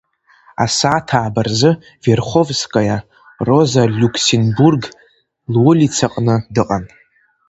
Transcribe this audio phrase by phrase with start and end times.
[0.63, 1.71] Асааҭ ааба рзы
[2.03, 2.97] Верховскаиа,
[3.47, 4.83] Роза Лиуксембург
[5.51, 6.83] лулицаҟны дыҟан.